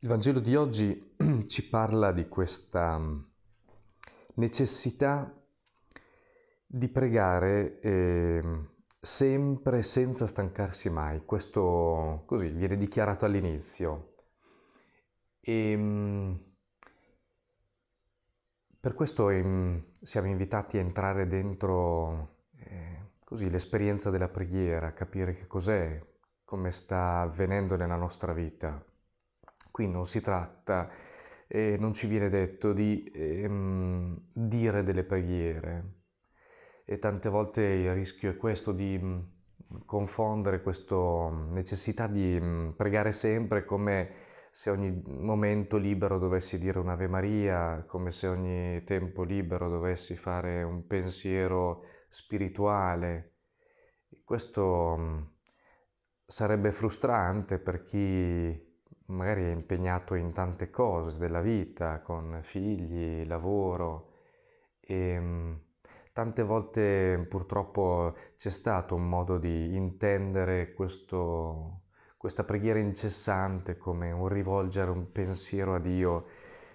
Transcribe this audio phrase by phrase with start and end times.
[0.00, 1.14] Il Vangelo di oggi
[1.48, 3.18] ci parla di questa mm,
[4.34, 5.34] necessità
[6.66, 8.68] di pregare eh,
[9.00, 11.24] sempre senza stancarsi mai.
[11.24, 14.16] Questo così viene dichiarato all'inizio.
[15.40, 16.34] E, mm,
[18.78, 25.46] per questo eh, siamo invitati a entrare dentro eh, così l'esperienza della preghiera, capire che
[25.46, 25.98] cos'è,
[26.44, 28.84] come sta avvenendo nella nostra vita.
[29.76, 30.88] Qui non si tratta,
[31.46, 36.04] eh, non ci viene detto di ehm, dire delle preghiere.
[36.86, 39.18] E tante volte il rischio è questo di mm,
[39.84, 44.12] confondere questa necessità di mm, pregare sempre come
[44.50, 50.62] se ogni momento libero dovessi dire un'Ave Maria, come se ogni tempo libero dovessi fare
[50.62, 53.34] un pensiero spirituale.
[54.24, 55.22] Questo mm,
[56.24, 58.65] sarebbe frustrante per chi
[59.06, 64.12] magari è impegnato in tante cose della vita, con figli, lavoro
[64.80, 65.54] e mm,
[66.12, 71.82] tante volte purtroppo c'è stato un modo di intendere questo,
[72.16, 76.26] questa preghiera incessante come un rivolgere un pensiero a Dio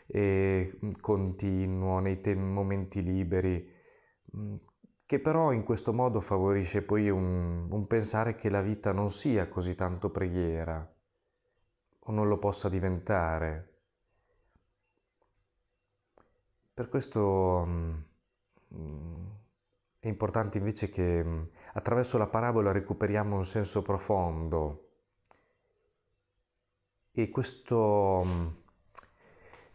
[0.07, 3.69] e mm, continuo nei te- momenti liberi,
[4.37, 4.55] mm,
[5.05, 9.47] che però in questo modo favorisce poi un, un pensare che la vita non sia
[9.49, 10.89] così tanto preghiera
[12.05, 13.67] o non lo possa diventare.
[16.73, 17.93] Per questo mm,
[19.99, 21.43] è importante invece che mm,
[21.73, 24.87] attraverso la parabola recuperiamo un senso profondo
[27.11, 28.47] e questo, mm,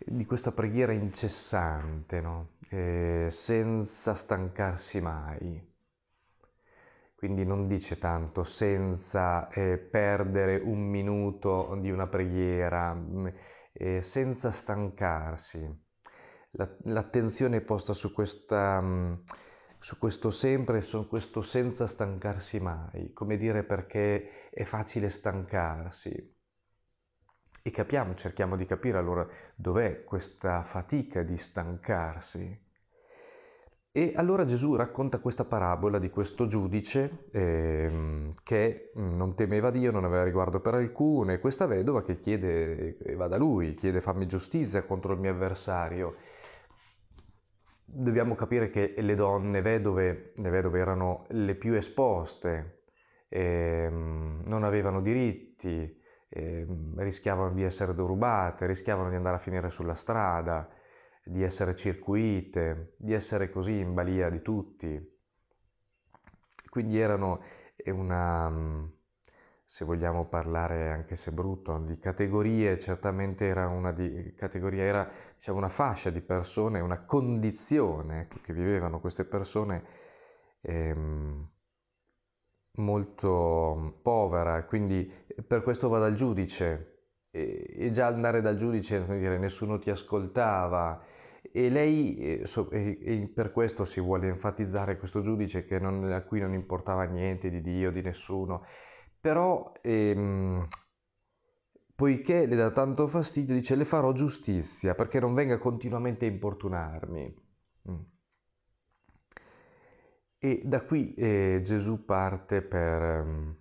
[0.07, 2.49] di questa preghiera incessante, no?
[2.71, 5.75] eh, senza stancarsi mai.
[7.17, 13.27] Quindi non dice tanto senza eh, perdere un minuto di una preghiera, mm,
[13.72, 15.84] eh, senza stancarsi.
[16.53, 19.14] La, l'attenzione è posta su, questa, mm,
[19.78, 26.34] su questo sempre e su questo senza stancarsi mai, come dire perché è facile stancarsi.
[27.62, 32.66] E capiamo, cerchiamo di capire allora dov'è questa fatica di stancarsi.
[33.97, 40.05] E allora Gesù racconta questa parabola di questo giudice eh, che non temeva Dio, non
[40.05, 44.83] aveva riguardo per alcuno, e questa vedova che chiede, va da lui, chiede fammi giustizia
[44.83, 46.17] contro il mio avversario.
[47.87, 52.83] Dobbiamo capire che le donne vedove, le vedove erano le più esposte,
[53.31, 55.99] eh, non avevano diritti,
[56.29, 60.69] eh, rischiavano di essere derubate, rischiavano di andare a finire sulla strada,
[61.28, 65.14] di essere circuite, di essere così in balia di tutti.
[66.70, 67.42] Quindi erano
[67.87, 68.88] una,
[69.64, 75.59] se vogliamo parlare anche se brutto, di categorie, certamente era una, di, categoria, era, diciamo,
[75.59, 79.84] una fascia di persone, una condizione che vivevano queste persone
[80.60, 81.48] ehm,
[82.76, 85.10] molto povera, quindi
[85.44, 86.93] per questo va dal giudice.
[87.32, 91.03] E, e già andare dal giudice, dire, nessuno ti ascoltava,
[91.53, 97.05] e lei, e per questo si vuole enfatizzare questo giudice non, a cui non importava
[97.05, 98.65] niente di Dio, di nessuno,
[99.21, 100.67] però ehm,
[101.95, 107.45] poiché le dà tanto fastidio, dice le farò giustizia perché non venga continuamente a importunarmi.
[107.91, 108.01] Mm.
[110.39, 113.56] E da qui eh, Gesù parte per um,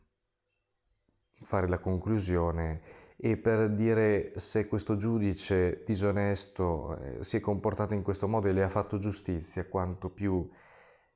[1.46, 2.82] fare la conclusione
[3.18, 8.54] e per dire se questo giudice disonesto eh, si è comportato in questo modo e
[8.54, 10.50] le ha fatto giustizia, quanto più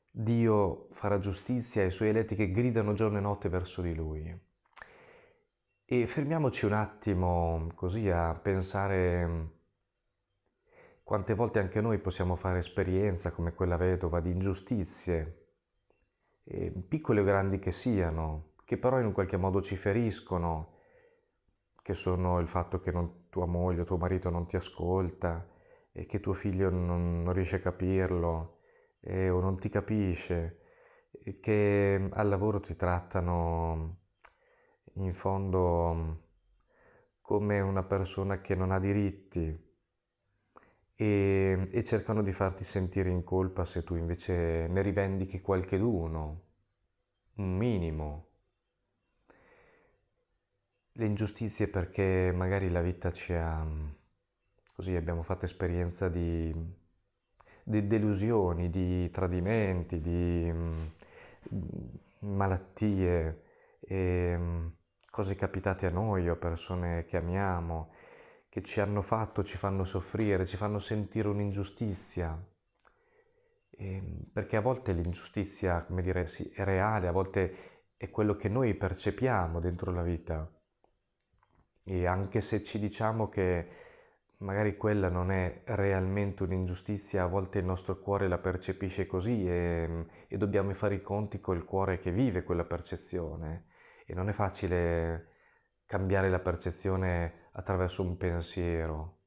[0.10, 4.48] Dio farà giustizia ai suoi eletti che gridano giorno e notte verso di lui.
[5.86, 9.46] E fermiamoci un attimo così a pensare mm,
[11.04, 15.48] quante volte anche noi possiamo fare esperienza come quella vedova di ingiustizie,
[16.88, 20.79] piccole o grandi che siano, che però in un qualche modo ci feriscono,
[21.90, 25.50] che sono il fatto che non, tua moglie o tuo marito non ti ascolta
[25.92, 28.60] e che tuo figlio non, non riesce a capirlo
[29.00, 30.60] eh, o non ti capisce,
[31.24, 34.02] e che al lavoro ti trattano
[34.98, 36.26] in fondo
[37.22, 39.68] come una persona che non ha diritti
[40.94, 46.44] e, e cercano di farti sentire in colpa se tu invece ne rivendichi qualcheduno,
[47.38, 48.29] un minimo
[50.94, 53.66] le ingiustizie perché magari la vita ci ha,
[54.74, 56.54] così abbiamo fatto esperienza di,
[57.64, 60.52] di delusioni, di tradimenti, di
[62.20, 63.44] malattie,
[63.80, 64.72] e,
[65.10, 67.92] cose capitate a noi o persone che amiamo,
[68.50, 72.38] che ci hanno fatto, ci fanno soffrire, ci fanno sentire un'ingiustizia.
[73.72, 74.04] E,
[74.34, 78.74] perché a volte l'ingiustizia, come dire, sì, è reale, a volte è quello che noi
[78.76, 80.50] percepiamo dentro la vita.
[81.92, 83.68] E anche se ci diciamo che
[84.38, 90.06] magari quella non è realmente un'ingiustizia, a volte il nostro cuore la percepisce così e,
[90.28, 93.66] e dobbiamo fare i conti col cuore che vive quella percezione.
[94.06, 95.30] E non è facile
[95.88, 99.18] cambiare la percezione attraverso un pensiero,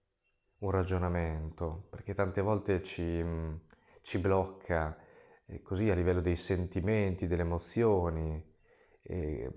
[0.59, 3.25] un ragionamento, perché tante volte ci,
[4.03, 4.97] ci blocca
[5.47, 8.51] eh, così a livello dei sentimenti, delle emozioni,
[9.03, 9.53] eh,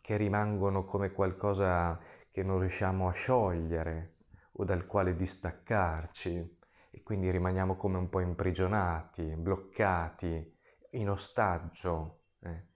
[0.00, 1.98] che rimangono come qualcosa
[2.38, 4.18] che non riusciamo a sciogliere
[4.52, 6.58] o dal quale distaccarci
[6.88, 10.56] e quindi rimaniamo come un po' imprigionati, bloccati,
[10.90, 12.66] in ostaggio eh,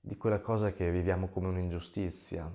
[0.00, 2.52] di quella cosa che viviamo come un'ingiustizia.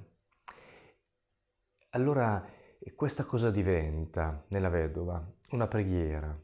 [1.92, 2.46] Allora
[2.94, 6.38] questa cosa diventa nella vedova una preghiera.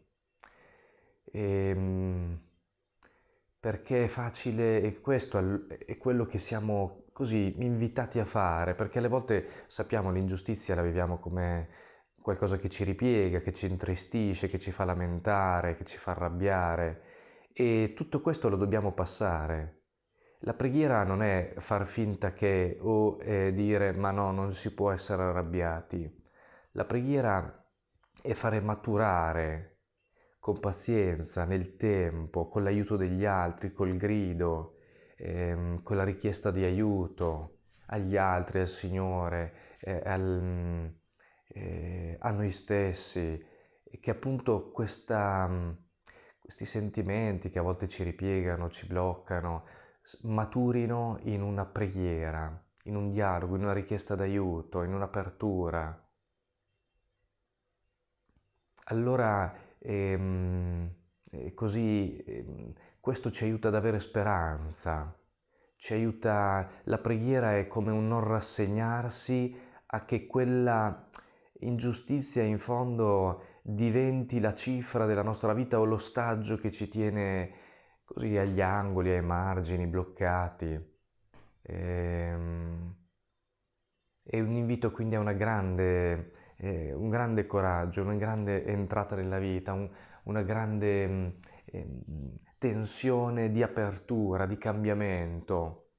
[1.26, 2.42] E, ehm,
[3.60, 9.10] perché è facile e questo è quello che siamo così invitati a fare, perché alle
[9.10, 11.68] volte sappiamo l'ingiustizia la viviamo come
[12.22, 17.02] qualcosa che ci ripiega, che ci intristisce, che ci fa lamentare, che ci fa arrabbiare
[17.52, 19.82] e tutto questo lo dobbiamo passare.
[20.44, 24.90] La preghiera non è far finta che o eh, dire ma no, non si può
[24.90, 26.24] essere arrabbiati.
[26.72, 27.70] La preghiera
[28.22, 29.80] è fare maturare
[30.40, 34.79] con pazienza, nel tempo, con l'aiuto degli altri, col grido,
[35.20, 37.58] ehm, con la richiesta di aiuto
[37.88, 40.94] agli altri, al Signore, eh, al,
[41.48, 43.44] eh, a noi stessi,
[44.00, 45.50] che appunto questa,
[46.40, 49.66] questi sentimenti che a volte ci ripiegano, ci bloccano,
[50.24, 56.04] maturino in una preghiera, in un dialogo, in una richiesta d'aiuto, in un'apertura.
[58.86, 60.99] Allora, ehm,
[61.54, 65.16] così, ehm, questo ci aiuta ad avere speranza,
[65.76, 69.56] ci aiuta, la preghiera è come un non rassegnarsi
[69.88, 71.08] a che quella
[71.62, 77.54] ingiustizia in fondo diventi la cifra della nostra vita o l'ostaggio che ci tiene
[78.04, 80.98] così agli angoli, ai margini, bloccati.
[81.62, 82.96] Ehm,
[84.24, 89.74] è un invito quindi a grande, eh, un grande coraggio, una grande entrata nella vita,
[89.74, 89.90] un,
[90.30, 91.88] una grande eh,
[92.60, 95.90] tensione di apertura, di cambiamento,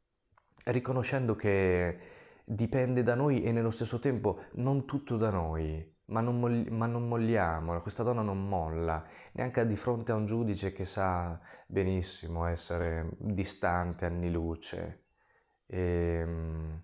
[0.66, 1.98] riconoscendo che
[2.44, 6.38] dipende da noi e nello stesso tempo non tutto da noi, ma non,
[6.70, 11.38] ma non molliamo, questa donna non molla, neanche di fronte a un giudice che sa
[11.66, 15.04] benissimo essere distante anni luce.
[15.66, 15.78] E,
[16.22, 16.82] ehm,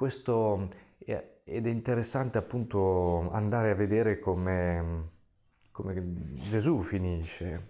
[0.00, 5.10] questo è, ed è interessante appunto andare a vedere come,
[5.70, 5.92] come
[6.48, 7.68] Gesù finisce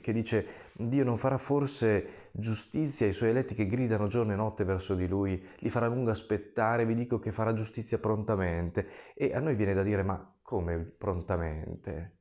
[0.00, 4.64] che dice Dio non farà forse giustizia ai suoi eletti che gridano giorno e notte
[4.64, 9.14] verso di lui, li farà lungo aspettare, vi dico che farà giustizia prontamente.
[9.14, 12.16] E a noi viene da dire ma come prontamente?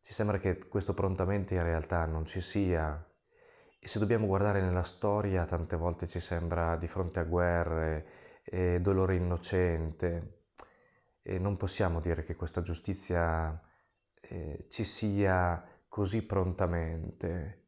[0.00, 3.06] Ci sembra che questo prontamente in realtà non ci sia.
[3.78, 8.80] E se dobbiamo guardare nella storia, tante volte ci sembra di fronte a guerre e
[8.80, 10.42] dolore innocente.
[11.22, 13.58] E non possiamo dire che questa giustizia
[14.20, 17.62] eh, ci sia così prontamente.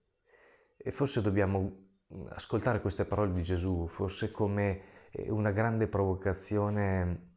[0.77, 1.85] E forse dobbiamo
[2.31, 7.35] ascoltare queste parole di Gesù, forse come eh, una grande provocazione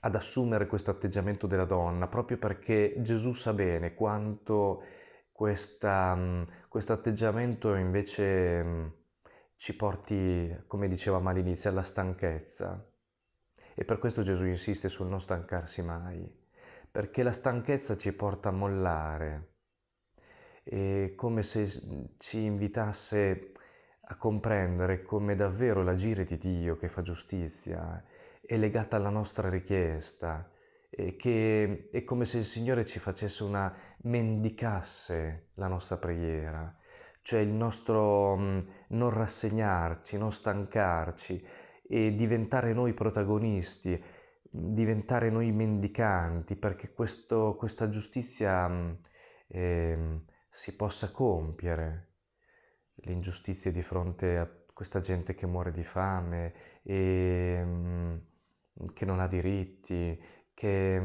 [0.00, 4.82] ad assumere questo atteggiamento della donna, proprio perché Gesù sa bene quanto
[5.38, 8.86] mm, questo atteggiamento invece mm,
[9.62, 12.84] ci porti, come dicevamo all'inizio, alla stanchezza.
[13.76, 16.28] E per questo Gesù insiste sul non stancarsi mai,
[16.90, 19.52] perché la stanchezza ci porta a mollare,
[20.64, 21.68] è come se
[22.18, 23.52] ci invitasse
[24.00, 28.04] a comprendere come davvero l'agire di Dio che fa giustizia
[28.44, 30.50] è legata alla nostra richiesta
[30.90, 36.76] e che è come se il Signore ci facesse una mendicasse la nostra preghiera,
[37.22, 41.44] cioè il nostro mm, non rassegnarci, non stancarci
[41.88, 44.02] e diventare noi protagonisti,
[44.50, 48.70] diventare noi mendicanti, perché questo, questa giustizia
[49.48, 52.08] eh, si possa compiere.
[53.04, 58.16] L'ingiustizia di fronte a questa gente che muore di fame e mm,
[58.94, 60.20] che non ha diritti,
[60.54, 61.00] che,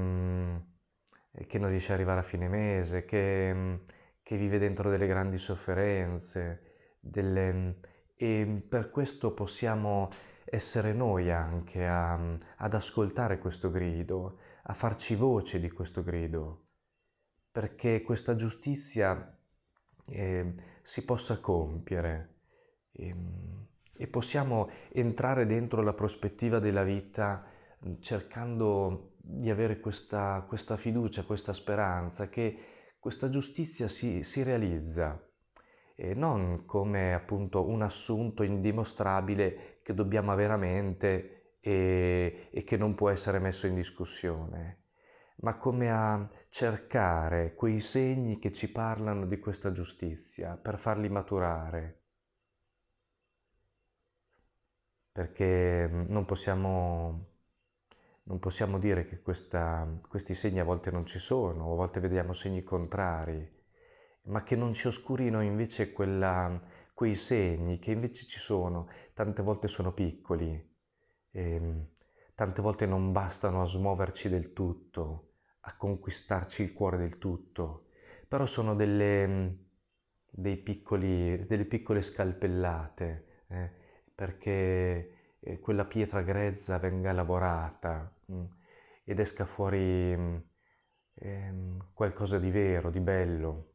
[1.47, 3.79] che non riesce ad arrivare a fine mese, che,
[4.27, 7.79] che vive dentro delle grandi sofferenze, delle,
[8.13, 10.09] e per questo possiamo
[10.43, 16.65] essere noi anche a, ad ascoltare questo grido, a farci voce di questo grido,
[17.49, 19.33] perché questa giustizia
[20.07, 22.39] eh, si possa compiere
[22.91, 27.45] e, ehm, e possiamo entrare dentro la prospettiva della vita
[28.01, 35.21] cercando di avere questa, questa fiducia, questa speranza che questa giustizia si, si realizza
[35.95, 42.77] e non come appunto un assunto indimostrabile che dobbiamo avere a mente e, e che
[42.77, 44.83] non può essere messo in discussione,
[45.37, 52.01] ma come a cercare quei segni che ci parlano di questa giustizia per farli maturare.
[55.11, 57.36] Perché non possiamo,
[58.27, 62.33] non possiamo dire che questa, questi segni a volte non ci sono, a volte vediamo
[62.33, 63.55] segni contrari,
[64.23, 66.61] ma che non ci oscurino invece quella,
[66.93, 70.75] quei segni che invece ci sono, tante volte sono piccoli,
[71.31, 71.87] ehm,
[72.35, 75.31] tante volte non bastano a smuoverci del tutto,
[75.61, 77.87] a conquistarci il cuore del tutto,
[78.27, 79.57] però sono delle,
[80.63, 83.71] piccoli, delle piccole scalpellate, eh,
[84.13, 88.45] perché eh, quella pietra grezza venga lavorata mm,
[89.03, 90.37] ed esca fuori mm,
[91.15, 91.53] eh,
[91.93, 93.73] qualcosa di vero, di bello.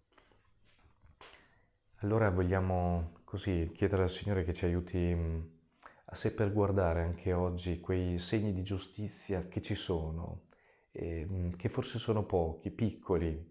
[2.01, 5.41] Allora vogliamo così chiedere al Signore che ci aiuti mm,
[6.07, 10.49] a saper guardare anche oggi quei segni di giustizia che ci sono,
[10.93, 13.51] e, mm, che forse sono pochi, piccoli,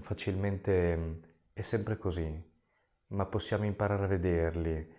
[0.00, 1.20] facilmente
[1.52, 2.30] è sempre così,
[3.08, 4.92] ma possiamo imparare a vederli,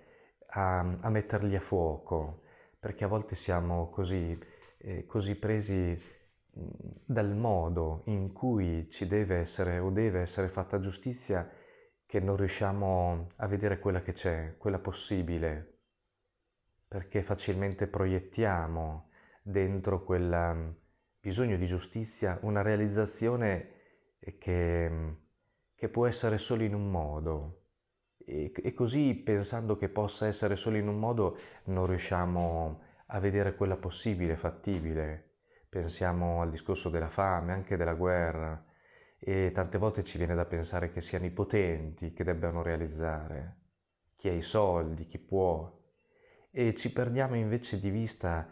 [0.48, 2.42] a, a metterli a fuoco,
[2.80, 4.38] perché a volte siamo così,
[4.78, 6.18] eh, così presi
[6.52, 11.50] dal modo in cui ci deve essere o deve essere fatta giustizia
[12.06, 15.78] che non riusciamo a vedere quella che c'è, quella possibile,
[16.88, 19.10] perché facilmente proiettiamo
[19.44, 20.76] dentro quel um,
[21.20, 23.74] bisogno di giustizia una realizzazione
[24.40, 25.18] che,
[25.76, 27.59] che può essere solo in un modo.
[28.30, 33.56] E, e così pensando che possa essere solo in un modo non riusciamo a vedere
[33.56, 35.38] quella possibile, fattibile.
[35.68, 38.64] Pensiamo al discorso della fame, anche della guerra,
[39.18, 43.58] e tante volte ci viene da pensare che siano i potenti che debbano realizzare,
[44.16, 45.76] chi ha i soldi, chi può,
[46.52, 48.48] e ci perdiamo invece di vista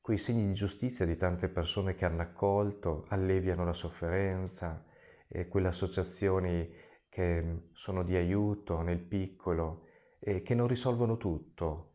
[0.00, 4.84] quei segni di giustizia di tante persone che hanno accolto, alleviano la sofferenza,
[5.28, 6.72] e quelle associazioni
[7.16, 9.86] che sono di aiuto nel piccolo
[10.18, 11.94] e che non risolvono tutto,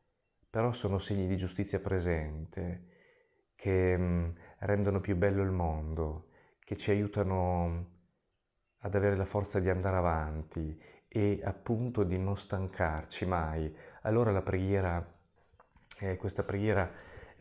[0.50, 2.88] però sono segni di giustizia presente,
[3.54, 4.30] che mm,
[4.62, 7.86] rendono più bello il mondo, che ci aiutano
[8.80, 13.72] ad avere la forza di andare avanti e appunto di non stancarci mai.
[14.02, 15.08] Allora la preghiera,
[16.00, 16.92] eh, questa preghiera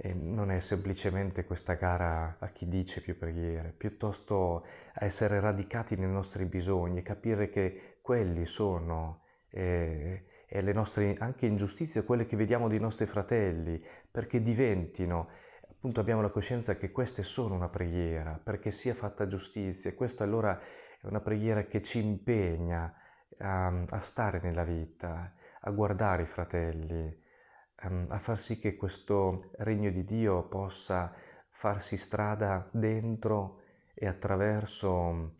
[0.02, 4.64] eh, non è semplicemente questa gara a chi dice più preghiere, piuttosto
[4.94, 11.16] a essere radicati nei nostri bisogni e capire che quelli sono eh, e le nostre
[11.18, 13.80] anche ingiustizie, quelle che vediamo dei nostri fratelli,
[14.10, 15.28] perché diventino
[15.70, 20.22] appunto abbiamo la coscienza che queste sono una preghiera, perché sia fatta giustizia, e questo
[20.22, 22.92] allora è una preghiera che ci impegna
[23.38, 27.19] a, a stare nella vita, a guardare i fratelli,
[27.82, 31.14] a far sì che questo regno di Dio possa
[31.48, 33.62] farsi strada dentro
[33.94, 35.36] e attraverso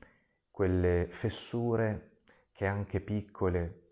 [0.51, 2.19] quelle fessure
[2.53, 3.87] che anche piccole,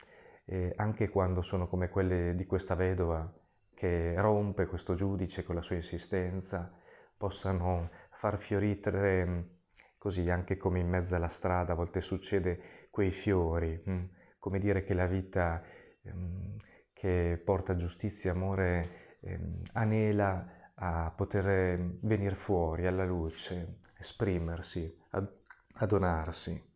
[0.44, 3.30] eh, anche quando sono come quelle di questa vedova
[3.74, 6.72] che rompe questo giudice con la sua insistenza,
[7.16, 9.56] possano far fiorire
[9.98, 14.04] Così anche come in mezzo alla strada a volte succede quei fiori, mm?
[14.38, 15.60] come dire che la vita
[16.02, 16.56] ehm,
[16.98, 25.28] che porta giustizia amore ehm, anela a poter venire fuori alla luce, esprimersi, ad,
[25.74, 26.67] adonarsi.